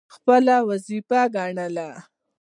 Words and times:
خپله 0.15 0.55
وظیفه 0.69 1.21
ګڼله. 1.35 1.89